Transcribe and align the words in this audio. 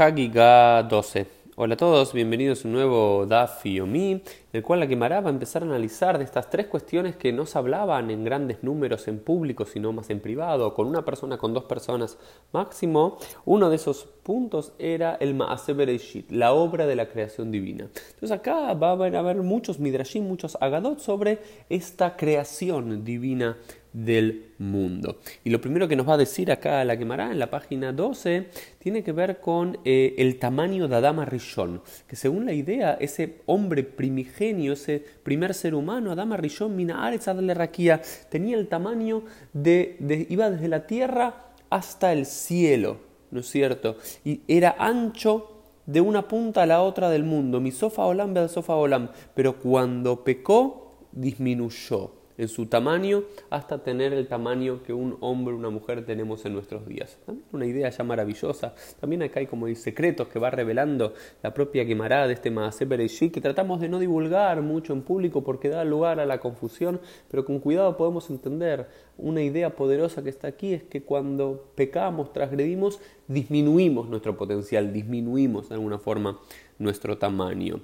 Hagiga 0.00 0.82
12. 0.84 1.26
Hola 1.56 1.74
a 1.74 1.76
todos, 1.76 2.14
bienvenidos 2.14 2.64
a 2.64 2.68
un 2.68 2.72
nuevo 2.72 3.26
Daf 3.26 3.66
Yomi, 3.66 4.22
el 4.52 4.62
cual 4.62 4.80
la 4.80 4.86
Gemara 4.86 5.20
va 5.20 5.30
a 5.30 5.32
empezar 5.32 5.62
a 5.62 5.66
analizar 5.66 6.18
de 6.18 6.24
estas 6.24 6.50
tres 6.50 6.66
cuestiones 6.66 7.16
que 7.16 7.32
no 7.32 7.46
se 7.46 7.58
hablaban 7.58 8.10
en 8.10 8.24
grandes 8.24 8.62
números 8.62 9.06
en 9.08 9.18
público, 9.18 9.64
sino 9.64 9.92
más 9.92 10.10
en 10.10 10.20
privado, 10.20 10.74
con 10.74 10.86
una 10.86 11.04
persona, 11.04 11.38
con 11.38 11.54
dos 11.54 11.64
personas 11.64 12.18
máximo. 12.52 13.18
Uno 13.44 13.70
de 13.70 13.76
esos 13.76 14.08
puntos 14.22 14.72
era 14.78 15.16
el 15.16 15.34
Maase 15.34 15.72
Bereshit, 15.72 16.30
la 16.30 16.52
obra 16.52 16.86
de 16.86 16.96
la 16.96 17.08
creación 17.08 17.50
divina. 17.50 17.88
Entonces 18.14 18.30
acá 18.32 18.74
va 18.74 18.90
a 18.90 18.92
haber, 18.92 19.36
muchos 19.36 19.78
midrashim, 19.78 20.24
muchos 20.24 20.56
agadot 20.60 20.98
sobre 21.00 21.38
esta 21.68 22.16
creación 22.16 23.04
divina 23.04 23.56
del 23.92 24.52
mundo. 24.58 25.18
Y 25.42 25.50
lo 25.50 25.60
primero 25.60 25.88
que 25.88 25.96
nos 25.96 26.08
va 26.08 26.14
a 26.14 26.18
decir 26.18 26.52
acá 26.52 26.84
la 26.84 26.96
quemará 26.96 27.32
en 27.32 27.38
la 27.38 27.50
página 27.50 27.92
12 27.92 28.46
tiene 28.78 29.02
que 29.02 29.12
ver 29.12 29.40
con 29.40 29.78
eh, 29.84 30.14
el 30.18 30.38
tamaño 30.38 30.86
de 30.86 30.96
Adama 30.96 31.24
Rishon, 31.24 31.82
que 32.06 32.16
según 32.16 32.46
la 32.46 32.52
idea, 32.52 32.96
ese 33.00 33.40
hombre 33.46 33.82
primigenio, 33.82 34.39
ese 34.40 35.04
primer 35.22 35.54
ser 35.54 35.74
humano, 35.74 36.12
Adama 36.12 36.36
Rishon, 36.36 36.74
Mina 36.74 37.10
Raquía, 37.54 38.00
tenía 38.30 38.56
el 38.56 38.68
tamaño 38.68 39.24
de, 39.52 40.26
iba 40.28 40.50
desde 40.50 40.68
la 40.68 40.86
tierra 40.86 41.52
hasta 41.68 42.12
el 42.12 42.26
cielo, 42.26 42.98
¿no 43.30 43.40
es 43.40 43.50
cierto? 43.50 43.96
Y 44.24 44.40
era 44.48 44.76
ancho 44.78 45.62
de 45.86 46.00
una 46.00 46.26
punta 46.26 46.62
a 46.62 46.66
la 46.66 46.82
otra 46.82 47.10
del 47.10 47.24
mundo, 47.24 47.60
mi 47.60 47.70
sofa 47.70 48.04
olam, 48.04 48.34
sofa 48.48 48.74
olam, 48.74 49.10
pero 49.34 49.58
cuando 49.58 50.24
pecó, 50.24 50.96
disminuyó 51.12 52.19
en 52.40 52.48
su 52.48 52.66
tamaño 52.66 53.24
hasta 53.50 53.82
tener 53.82 54.14
el 54.14 54.26
tamaño 54.26 54.82
que 54.82 54.94
un 54.94 55.18
hombre 55.20 55.54
o 55.54 55.58
una 55.58 55.68
mujer 55.68 56.06
tenemos 56.06 56.42
en 56.46 56.54
nuestros 56.54 56.86
días. 56.86 57.18
También 57.26 57.46
una 57.52 57.66
idea 57.66 57.90
ya 57.90 58.02
maravillosa. 58.02 58.74
También 58.98 59.22
acá 59.22 59.40
hay 59.40 59.46
como 59.46 59.68
secretos 59.74 60.28
que 60.28 60.38
va 60.38 60.50
revelando 60.50 61.12
la 61.42 61.52
propia 61.52 61.84
quemará 61.84 62.26
de 62.26 62.32
este 62.32 62.50
Bereshit 62.86 63.32
que 63.34 63.42
tratamos 63.42 63.78
de 63.80 63.90
no 63.90 63.98
divulgar 63.98 64.62
mucho 64.62 64.94
en 64.94 65.02
público 65.02 65.44
porque 65.44 65.68
da 65.68 65.84
lugar 65.84 66.18
a 66.18 66.24
la 66.24 66.40
confusión, 66.40 66.98
pero 67.30 67.44
con 67.44 67.60
cuidado 67.60 67.98
podemos 67.98 68.30
entender 68.30 68.88
una 69.18 69.42
idea 69.42 69.76
poderosa 69.76 70.22
que 70.22 70.30
está 70.30 70.48
aquí 70.48 70.72
es 70.72 70.82
que 70.82 71.02
cuando 71.02 71.70
pecamos, 71.74 72.32
transgredimos, 72.32 73.00
disminuimos 73.28 74.08
nuestro 74.08 74.38
potencial, 74.38 74.94
disminuimos 74.94 75.68
de 75.68 75.74
alguna 75.74 75.98
forma 75.98 76.40
nuestro 76.78 77.18
tamaño. 77.18 77.80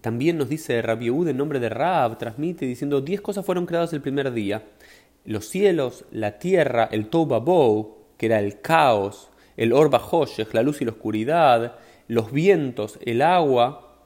También 0.00 0.38
nos 0.38 0.48
dice 0.48 0.80
Rabbi 0.82 1.08
en 1.08 1.36
nombre 1.36 1.58
de 1.58 1.68
Rab, 1.68 2.16
transmite 2.18 2.64
diciendo, 2.64 3.00
diez 3.00 3.20
cosas 3.20 3.44
fueron 3.44 3.66
creadas 3.66 3.92
el 3.92 4.00
primer 4.00 4.32
día. 4.32 4.64
Los 5.24 5.46
cielos, 5.46 6.04
la 6.12 6.38
tierra, 6.38 6.88
el 6.90 7.08
Tobabou, 7.08 7.96
que 8.16 8.26
era 8.26 8.38
el 8.38 8.60
caos, 8.60 9.30
el 9.56 9.72
Orba 9.72 9.98
Hoshech, 9.98 10.54
la 10.54 10.62
luz 10.62 10.80
y 10.80 10.84
la 10.84 10.92
oscuridad, 10.92 11.76
los 12.06 12.32
vientos, 12.32 12.98
el 13.04 13.20
agua 13.20 14.04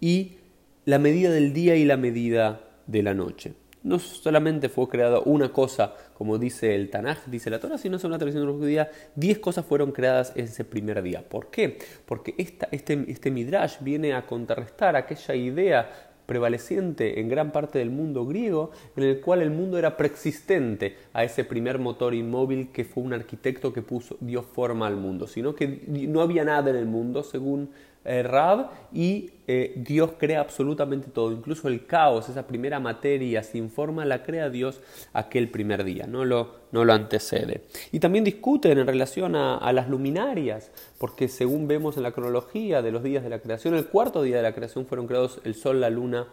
y 0.00 0.38
la 0.84 0.98
medida 0.98 1.30
del 1.30 1.52
día 1.52 1.76
y 1.76 1.84
la 1.84 1.96
medida 1.96 2.60
de 2.86 3.02
la 3.02 3.14
noche 3.14 3.54
no 3.84 3.98
solamente 3.98 4.68
fue 4.68 4.88
creada 4.88 5.20
una 5.20 5.52
cosa, 5.52 5.94
como 6.14 6.38
dice 6.38 6.74
el 6.74 6.90
Tanaj, 6.90 7.26
dice 7.26 7.50
la 7.50 7.60
Torah, 7.60 7.78
sino 7.78 7.98
según 7.98 8.12
la 8.12 8.18
tradición 8.18 8.58
judía, 8.58 8.90
diez 9.14 9.38
cosas 9.38 9.64
fueron 9.64 9.92
creadas 9.92 10.32
ese 10.34 10.64
primer 10.64 11.02
día. 11.02 11.22
¿Por 11.22 11.50
qué? 11.50 11.78
Porque 12.06 12.34
este, 12.38 12.66
este 12.72 13.30
Midrash 13.30 13.76
viene 13.80 14.14
a 14.14 14.26
contrarrestar 14.26 14.96
aquella 14.96 15.34
idea 15.34 16.10
prevaleciente 16.26 17.20
en 17.20 17.28
gran 17.28 17.52
parte 17.52 17.78
del 17.78 17.90
mundo 17.90 18.24
griego, 18.26 18.70
en 18.96 19.04
el 19.04 19.20
cual 19.20 19.42
el 19.42 19.50
mundo 19.50 19.78
era 19.78 19.96
preexistente 19.96 20.96
a 21.12 21.22
ese 21.22 21.44
primer 21.44 21.78
motor 21.78 22.14
inmóvil 22.14 22.70
que 22.72 22.84
fue 22.84 23.02
un 23.02 23.12
arquitecto 23.12 23.72
que 23.72 23.82
puso, 23.82 24.16
dio 24.20 24.42
forma 24.42 24.86
al 24.86 24.96
mundo, 24.96 25.26
sino 25.26 25.54
que 25.54 25.82
no 25.86 26.22
había 26.22 26.44
nada 26.44 26.70
en 26.70 26.76
el 26.76 26.86
mundo, 26.86 27.22
según 27.22 27.68
eh, 28.04 28.22
Rab 28.22 28.70
y 28.92 29.30
eh, 29.46 29.72
Dios 29.76 30.12
crea 30.18 30.40
absolutamente 30.40 31.08
todo, 31.08 31.32
incluso 31.32 31.68
el 31.68 31.86
caos, 31.86 32.28
esa 32.28 32.46
primera 32.46 32.78
materia 32.78 33.42
sin 33.42 33.70
forma, 33.70 34.04
la 34.04 34.22
crea 34.22 34.50
Dios 34.50 34.80
aquel 35.12 35.48
primer 35.48 35.84
día, 35.84 36.06
no 36.06 36.24
lo, 36.24 36.54
no 36.72 36.84
lo 36.84 36.92
antecede. 36.92 37.62
Y 37.92 38.00
también 38.00 38.24
discuten 38.24 38.78
en 38.78 38.86
relación 38.86 39.36
a, 39.36 39.72
las 39.72 39.88
luminarias, 39.88 40.70
porque 40.98 41.28
según 41.28 41.66
vemos 41.66 41.96
en 41.96 42.02
la 42.02 42.12
cronología 42.12 42.82
de 42.82 42.92
los 42.92 43.02
días 43.02 43.22
de 43.22 43.30
la 43.30 43.38
creación, 43.38 43.74
el 43.74 43.86
cuarto 43.86 44.22
día 44.22 44.36
de 44.36 44.42
la 44.42 44.54
creación 44.54 44.86
fueron 44.86 45.06
creados 45.06 45.40
el 45.44 45.54
sol, 45.54 45.80
la 45.80 45.90
luna, 45.90 46.26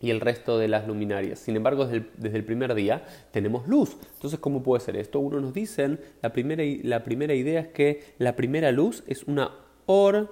y 0.00 0.10
el 0.10 0.20
resto 0.20 0.58
de 0.58 0.68
las 0.68 0.86
luminarias. 0.86 1.40
Sin 1.40 1.56
embargo, 1.56 1.84
desde 1.84 1.96
el, 1.96 2.10
desde 2.16 2.36
el, 2.36 2.44
primer 2.44 2.72
día 2.74 3.04
tenemos 3.32 3.66
luz. 3.66 3.96
Entonces, 4.14 4.38
¿cómo 4.38 4.62
puede 4.62 4.80
ser 4.80 4.96
esto? 4.96 5.18
Uno 5.18 5.40
nos 5.40 5.52
dicen, 5.52 5.98
la 6.22 6.32
primera, 6.32 6.62
la 6.84 7.02
primera 7.02 7.34
idea 7.34 7.58
es 7.58 7.68
que 7.68 8.14
la 8.18 8.36
primera 8.36 8.70
luz 8.70 9.02
es 9.08 9.24
una 9.24 9.50
or 9.86 10.28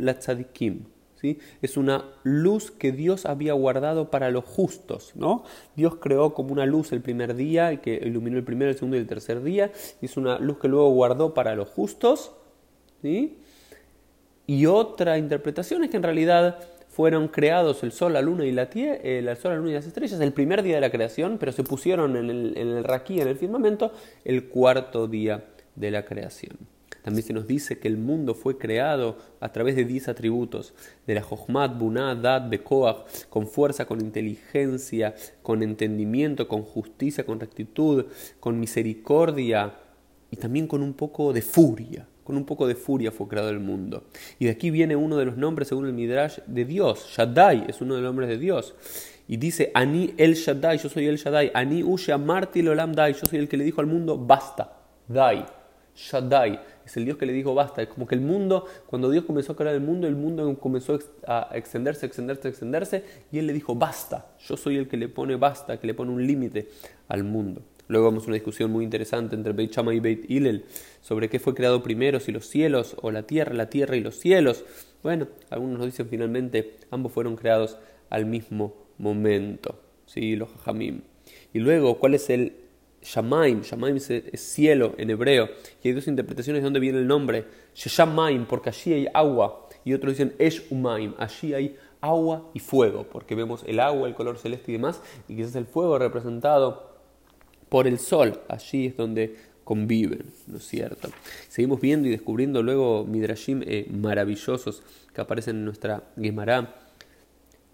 la 0.00 0.18
tzadikim. 0.18 0.84
¿Sí? 1.20 1.38
Es 1.60 1.76
una 1.76 2.06
luz 2.22 2.70
que 2.70 2.92
Dios 2.92 3.26
había 3.26 3.52
guardado 3.52 4.10
para 4.10 4.30
los 4.30 4.44
justos. 4.44 5.12
¿no? 5.14 5.44
Dios 5.76 5.96
creó 5.96 6.32
como 6.32 6.52
una 6.52 6.64
luz 6.64 6.92
el 6.92 7.02
primer 7.02 7.34
día, 7.34 7.76
que 7.82 8.00
iluminó 8.02 8.38
el 8.38 8.44
primer, 8.44 8.68
el 8.68 8.74
segundo 8.74 8.96
y 8.96 9.00
el 9.00 9.06
tercer 9.06 9.42
día. 9.42 9.70
Es 10.00 10.16
una 10.16 10.38
luz 10.38 10.58
que 10.58 10.68
luego 10.68 10.88
guardó 10.90 11.34
para 11.34 11.54
los 11.54 11.68
justos. 11.68 12.32
¿sí? 13.02 13.36
Y 14.46 14.64
otra 14.64 15.18
interpretación 15.18 15.84
es 15.84 15.90
que 15.90 15.98
en 15.98 16.02
realidad 16.02 16.58
fueron 16.88 17.28
creados 17.28 17.82
el 17.82 17.92
sol, 17.92 18.14
la 18.14 18.20
luna 18.20 18.44
y 18.44 18.52
la 18.52 18.68
tierra, 18.68 18.96
el 19.02 19.36
sol, 19.36 19.52
la 19.52 19.58
luna 19.58 19.70
y 19.70 19.74
las 19.74 19.86
estrellas 19.86 20.20
el 20.20 20.32
primer 20.32 20.62
día 20.62 20.74
de 20.74 20.80
la 20.80 20.90
creación, 20.90 21.38
pero 21.38 21.52
se 21.52 21.62
pusieron 21.62 22.16
en 22.16 22.56
el 22.56 22.84
raquí, 22.84 23.20
en 23.20 23.28
el 23.28 23.36
firmamento, 23.36 23.92
el 24.24 24.48
cuarto 24.48 25.06
día 25.06 25.44
de 25.76 25.90
la 25.90 26.04
creación. 26.04 26.58
También 27.02 27.26
se 27.26 27.32
nos 27.32 27.46
dice 27.46 27.78
que 27.78 27.88
el 27.88 27.96
mundo 27.96 28.34
fue 28.34 28.58
creado 28.58 29.16
a 29.40 29.52
través 29.52 29.76
de 29.76 29.84
10 29.84 30.08
atributos, 30.08 30.74
de 31.06 31.14
la 31.14 31.22
Jochmat, 31.22 31.78
Bunah, 31.78 32.14
Dad, 32.14 32.48
Bekoach, 32.48 33.26
con 33.28 33.46
fuerza, 33.46 33.86
con 33.86 34.00
inteligencia, 34.00 35.14
con 35.42 35.62
entendimiento, 35.62 36.48
con 36.48 36.62
justicia, 36.62 37.24
con 37.24 37.40
rectitud, 37.40 38.06
con 38.38 38.60
misericordia 38.60 39.74
y 40.30 40.36
también 40.36 40.66
con 40.66 40.82
un 40.82 40.94
poco 40.94 41.32
de 41.32 41.42
furia. 41.42 42.06
Con 42.24 42.36
un 42.36 42.44
poco 42.44 42.68
de 42.68 42.76
furia 42.76 43.10
fue 43.10 43.26
creado 43.26 43.50
el 43.50 43.58
mundo. 43.58 44.04
Y 44.38 44.44
de 44.44 44.52
aquí 44.52 44.70
viene 44.70 44.94
uno 44.94 45.16
de 45.16 45.24
los 45.24 45.36
nombres, 45.36 45.66
según 45.66 45.86
el 45.86 45.92
Midrash, 45.92 46.38
de 46.46 46.64
Dios. 46.64 47.06
Shaddai 47.16 47.64
es 47.66 47.80
uno 47.80 47.96
de 47.96 48.02
los 48.02 48.08
nombres 48.10 48.28
de 48.28 48.38
Dios. 48.38 48.74
Y 49.26 49.36
dice, 49.36 49.72
Ani 49.74 50.14
el 50.16 50.34
Shaddai, 50.34 50.78
yo 50.78 50.88
soy 50.88 51.06
el 51.06 51.16
Shaddai. 51.16 51.50
Ani 51.54 51.82
Usha 51.82 52.18
Marti 52.18 52.66
Olam 52.66 52.92
Dai, 52.92 53.14
yo 53.14 53.26
soy 53.26 53.40
el 53.40 53.48
que 53.48 53.56
le 53.56 53.64
dijo 53.64 53.80
al 53.80 53.88
mundo, 53.88 54.16
basta, 54.16 54.76
Dai. 55.08 55.44
Shaddai, 55.94 56.60
es 56.84 56.96
el 56.96 57.04
Dios 57.04 57.16
que 57.16 57.26
le 57.26 57.32
dijo 57.32 57.54
basta. 57.54 57.82
Es 57.82 57.88
como 57.88 58.06
que 58.06 58.14
el 58.14 58.20
mundo, 58.20 58.66
cuando 58.86 59.10
Dios 59.10 59.24
comenzó 59.24 59.52
a 59.52 59.56
crear 59.56 59.74
el 59.74 59.80
mundo, 59.80 60.06
el 60.06 60.16
mundo 60.16 60.58
comenzó 60.58 60.98
a 61.26 61.50
extenderse, 61.54 62.06
extenderse, 62.06 62.48
extenderse, 62.48 63.04
y 63.30 63.38
Él 63.38 63.46
le 63.46 63.52
dijo 63.52 63.74
basta. 63.74 64.34
Yo 64.40 64.56
soy 64.56 64.76
el 64.76 64.88
que 64.88 64.96
le 64.96 65.08
pone 65.08 65.36
basta, 65.36 65.78
que 65.78 65.86
le 65.86 65.94
pone 65.94 66.10
un 66.10 66.26
límite 66.26 66.68
al 67.08 67.24
mundo. 67.24 67.62
Luego 67.90 68.06
vamos 68.06 68.22
a 68.22 68.26
una 68.28 68.34
discusión 68.34 68.70
muy 68.70 68.84
interesante 68.84 69.34
entre 69.34 69.52
Beit 69.52 69.72
Shammai 69.72 69.96
y 69.96 70.00
Beit 70.00 70.30
Hillel 70.30 70.64
sobre 71.00 71.28
qué 71.28 71.40
fue 71.40 71.54
creado 71.54 71.82
primero, 71.82 72.20
si 72.20 72.30
los 72.30 72.46
cielos 72.46 72.96
o 73.02 73.10
la 73.10 73.24
tierra, 73.24 73.52
la 73.52 73.68
tierra 73.68 73.96
y 73.96 74.00
los 74.00 74.14
cielos. 74.14 74.64
Bueno, 75.02 75.26
algunos 75.50 75.78
nos 75.78 75.86
dicen 75.86 76.06
finalmente 76.08 76.76
ambos 76.92 77.10
fueron 77.10 77.34
creados 77.34 77.78
al 78.08 78.26
mismo 78.26 78.76
momento, 78.98 79.80
¿sí? 80.06 80.36
los 80.36 80.50
Jajamim. 80.50 81.00
Y 81.52 81.58
luego, 81.58 81.98
¿cuál 81.98 82.14
es 82.14 82.30
el 82.30 82.52
Shamaim, 83.02 83.62
Shamaim 83.62 83.96
es, 83.96 84.40
cielo 84.40 84.94
en 84.98 85.10
hebreo, 85.10 85.48
y 85.82 85.88
hay 85.88 85.94
dos 85.94 86.06
interpretaciones 86.06 86.62
de 86.62 86.64
dónde 86.64 86.80
viene 86.80 86.98
el 86.98 87.06
nombre. 87.06 87.44
Shamaim, 87.74 88.46
porque 88.46 88.68
allí 88.70 88.92
hay 88.92 89.06
agua, 89.14 89.68
y 89.84 89.94
otros 89.94 90.12
dicen 90.12 90.34
Esh 90.38 90.66
Umaim, 90.70 91.14
allí 91.18 91.54
hay 91.54 91.76
agua 92.00 92.50
y 92.54 92.60
fuego, 92.60 93.04
porque 93.10 93.34
vemos 93.34 93.62
el 93.66 93.80
agua, 93.80 94.08
el 94.08 94.14
color 94.14 94.38
celeste 94.38 94.72
y 94.72 94.74
demás, 94.74 95.00
y 95.28 95.36
quizás 95.36 95.54
el 95.56 95.66
fuego 95.66 95.98
representado 95.98 96.90
por 97.68 97.86
el 97.86 97.98
sol, 97.98 98.40
allí 98.48 98.86
es 98.86 98.96
donde 98.96 99.36
conviven, 99.64 100.24
¿no 100.48 100.56
es 100.56 100.66
cierto? 100.66 101.08
Seguimos 101.48 101.80
viendo 101.80 102.08
y 102.08 102.10
descubriendo 102.10 102.62
luego 102.62 103.04
midrashim 103.04 103.62
eh, 103.64 103.86
maravillosos 103.90 104.82
que 105.14 105.20
aparecen 105.20 105.56
en 105.56 105.64
nuestra 105.64 106.02
Gemara. 106.20 106.74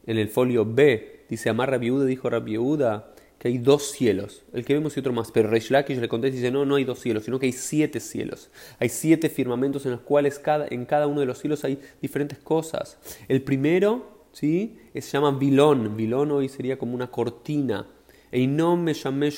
En 0.06 0.19
el 0.19 0.28
folio 0.28 0.67
B 0.67 1.25
dice 1.28 1.49
Amar 1.49 1.70
Rabiuda, 1.70 2.05
dijo 2.05 2.28
Rabiuda, 2.28 3.14
que 3.38 3.49
hay 3.49 3.59
dos 3.59 3.91
cielos, 3.91 4.44
el 4.53 4.65
que 4.65 4.75
vemos 4.75 4.97
y 4.97 5.00
otro 5.00 5.12
más, 5.12 5.31
pero 5.31 5.50
Reish 5.50 5.71
Lakish 5.71 5.99
le 5.99 6.09
contesta 6.09 6.37
y 6.37 6.41
dice, 6.41 6.50
no, 6.50 6.65
no 6.65 6.77
hay 6.77 6.85
dos 6.85 7.00
cielos, 7.00 7.25
sino 7.25 7.38
que 7.38 7.47
hay 7.47 7.53
siete 7.53 8.00
cielos, 8.00 8.50
hay 8.79 8.88
siete 8.88 9.29
firmamentos 9.29 9.85
en 9.85 9.93
los 9.93 10.00
cuales 10.00 10.38
cada, 10.38 10.67
en 10.69 10.87
cada 10.87 11.06
uno 11.06 11.21
de 11.21 11.27
los 11.27 11.38
cielos 11.38 11.65
hay 11.65 11.79
diferentes 12.00 12.38
cosas. 12.38 12.99
El 13.29 13.43
primero, 13.43 14.25
¿sí? 14.33 14.79
se 14.94 15.00
llama 15.00 15.33
Vilón, 15.33 15.97
Vilón 15.97 16.31
hoy 16.31 16.49
sería 16.49 16.79
como 16.79 16.94
una 16.94 17.11
cortina, 17.11 17.87
no 18.33 18.77
me 18.77 18.93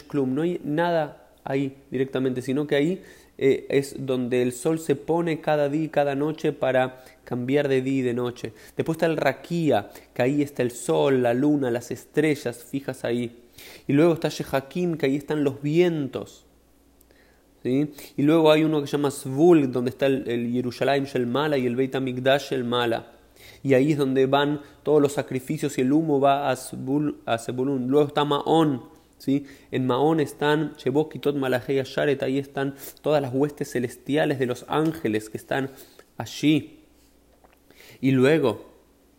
Klum, 0.08 0.34
no 0.34 0.42
hay 0.42 0.60
nada 0.64 1.30
ahí 1.44 1.76
directamente, 1.90 2.42
sino 2.42 2.66
que 2.66 2.74
ahí 2.74 3.02
eh, 3.36 3.66
es 3.68 3.94
donde 3.98 4.42
el 4.42 4.52
sol 4.52 4.80
se 4.80 4.96
pone 4.96 5.40
cada 5.40 5.68
día 5.68 5.84
y 5.84 5.88
cada 5.88 6.14
noche 6.14 6.52
para 6.52 7.04
cambiar 7.24 7.68
de 7.68 7.82
día 7.82 8.00
y 8.00 8.02
de 8.02 8.14
noche. 8.14 8.52
Después 8.76 8.96
está 8.96 9.06
el 9.06 9.16
Raquía, 9.16 9.90
que 10.14 10.22
ahí 10.22 10.42
está 10.42 10.62
el 10.62 10.72
sol, 10.72 11.22
la 11.22 11.34
luna, 11.34 11.70
las 11.70 11.90
estrellas 11.90 12.64
fijas 12.64 13.04
ahí. 13.04 13.47
Y 13.86 13.92
luego 13.92 14.14
está 14.14 14.28
Shehakim, 14.28 14.96
que 14.96 15.06
ahí 15.06 15.16
están 15.16 15.44
los 15.44 15.62
vientos. 15.62 16.46
¿sí? 17.62 17.90
Y 18.16 18.22
luego 18.22 18.50
hay 18.52 18.64
uno 18.64 18.80
que 18.80 18.86
se 18.86 18.96
llama 18.96 19.10
Svul, 19.10 19.70
donde 19.70 19.90
está 19.90 20.06
el, 20.06 20.28
el 20.28 20.52
Yerushalayim 20.52 21.04
Shel 21.04 21.26
Mala 21.26 21.58
y 21.58 21.66
el 21.66 21.76
Beit 21.76 21.94
HaMikdash 21.94 22.50
Shel 22.50 22.64
Mala. 22.64 23.18
Y 23.62 23.74
ahí 23.74 23.92
es 23.92 23.98
donde 23.98 24.26
van 24.26 24.60
todos 24.82 25.02
los 25.02 25.12
sacrificios 25.12 25.78
y 25.78 25.82
el 25.82 25.92
humo 25.92 26.20
va 26.20 26.50
a, 26.50 26.56
Zebul, 26.56 27.20
a 27.26 27.38
Zebulun. 27.38 27.88
Luego 27.88 28.08
está 28.08 28.24
Maón, 28.24 28.82
¿sí? 29.18 29.46
En 29.70 29.86
Maón 29.86 30.20
están 30.20 30.74
Shebok 30.76 31.14
y 31.16 31.18
Tot 31.18 31.36
Malachei 31.36 31.82
Sharet, 31.82 32.22
ahí 32.22 32.38
están 32.38 32.74
todas 33.02 33.20
las 33.20 33.32
huestes 33.34 33.72
celestiales 33.72 34.38
de 34.38 34.46
los 34.46 34.64
ángeles 34.68 35.28
que 35.30 35.36
están 35.36 35.70
allí. 36.16 36.80
Y 38.00 38.12
luego 38.12 38.66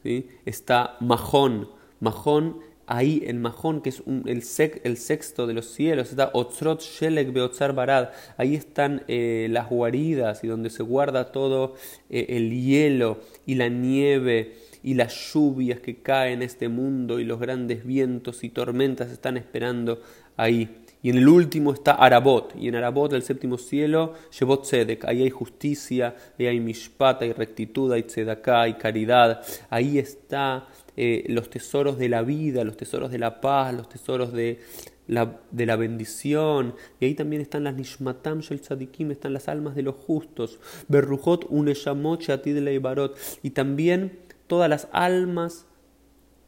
¿sí? 0.03 0.27
está 0.45 0.97
Mahón. 1.00 1.69
Mahón 2.00 2.59
ahí 2.89 3.24
en 3.25 3.39
Mahón, 3.39 3.81
que 3.81 3.89
es 3.89 4.01
el, 4.07 4.44
el, 4.83 4.97
sexto 4.97 5.45
de 5.45 5.53
los 5.53 5.68
cielos, 5.68 6.09
está 6.09 6.31
Otzrot 6.33 6.81
Shelek 6.81 7.31
Beotzar 7.31 7.74
Barad, 7.74 8.09
ahí 8.36 8.56
están 8.56 9.03
eh, 9.07 9.47
las 9.51 9.69
guaridas 9.69 10.44
y 10.44 10.47
donde 10.47 10.71
se 10.71 10.81
guarda 10.81 11.31
todo 11.31 11.75
eh, 12.09 12.25
el 12.30 12.51
hielo 12.51 13.19
y 13.45 13.56
la 13.56 13.69
nieve 13.69 14.56
y 14.81 14.95
las 14.95 15.13
lluvias 15.31 15.80
que 15.80 16.01
caen 16.01 16.39
en 16.39 16.41
este 16.41 16.68
mundo 16.68 17.19
y 17.19 17.25
los 17.25 17.39
grandes 17.39 17.86
vientos 17.86 18.44
y 18.44 18.50
tormentas 18.50 19.12
están 19.12 19.38
esperando 19.38 20.01
ahí. 20.35 20.69
Y 21.01 21.10
en 21.10 21.18
el 21.18 21.30
último 21.30 21.72
está 21.74 21.94
Arabot, 21.94 22.54
y 22.60 22.68
en 22.68 22.75
Arabot, 22.75 23.13
el 23.13 23.24
séptimo 23.24 23.57
cielo, 23.57 24.16
Shebot 24.31 24.63
Tzedek, 24.63 25.06
ahí 25.06 25.24
hay 25.24 25.30
justicia, 25.30 26.16
ahí 26.38 26.48
hay 26.48 26.60
mishpat, 26.60 27.22
hay 27.22 27.31
rectitud, 27.31 27.92
hay 27.94 28.04
tzedaká, 28.04 28.63
hay 28.63 28.74
caridad, 28.74 29.42
ahí 29.69 29.98
está 29.98 30.68
eh, 30.98 31.24
los 31.30 31.50
tesoros 31.50 31.98
de 31.98 32.10
la 32.10 32.22
vida, 32.22 32.66
los 32.66 32.75
tesoros 32.75 33.12
de 33.12 33.18
la 33.18 33.40
paz, 33.40 33.74
los 33.74 33.88
tesoros 33.88 34.34
de 34.34 34.60
la, 35.07 35.40
de 35.51 35.66
la 35.66 35.78
bendición, 35.78 36.75
y 37.00 37.06
ahí 37.06 37.13
también 37.13 37.42
están 37.42 37.63
las 37.63 37.75
nishmatam 37.75 38.42
shel 38.42 38.60
tzadikim, 38.60 39.12
están 39.12 39.31
las 39.31 39.48
almas 39.48 39.75
de 39.75 39.84
los 39.84 39.95
justos, 39.95 40.60
berrujot 40.90 41.45
uneshamot 41.50 42.24
shatid 42.24 42.57
leibarot, 42.57 43.16
y 43.42 43.52
también 43.52 44.19
todas 44.48 44.69
las 44.69 44.90
almas 44.92 45.66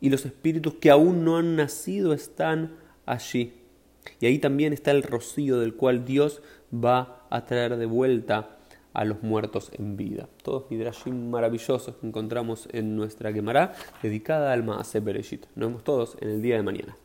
y 0.01 0.09
los 0.09 0.25
espíritus 0.25 0.73
que 0.73 0.89
aún 0.89 1.23
no 1.23 1.37
han 1.37 1.55
nacido 1.55 2.11
están 2.11 2.75
allí. 3.05 3.60
Y 4.19 4.25
ahí 4.25 4.39
también 4.39 4.73
está 4.73 4.91
el 4.91 5.03
rocío 5.03 5.59
del 5.59 5.75
cual 5.75 6.05
Dios 6.05 6.41
va 6.73 7.25
a 7.29 7.45
traer 7.45 7.77
de 7.77 7.85
vuelta 7.85 8.57
a 8.93 9.05
los 9.05 9.23
muertos 9.23 9.71
en 9.77 9.95
vida. 9.95 10.27
Todos 10.43 10.69
midrashim 10.69 11.29
maravillosos 11.29 11.95
que 11.95 12.07
encontramos 12.07 12.67
en 12.71 12.95
nuestra 12.95 13.31
Gemara 13.31 13.73
dedicada 14.01 14.53
al 14.53 14.63
Maase 14.63 14.99
Bereshit. 14.99 15.45
Nos 15.55 15.69
vemos 15.69 15.83
todos 15.83 16.17
en 16.21 16.29
el 16.29 16.41
día 16.41 16.57
de 16.57 16.63
mañana. 16.63 16.97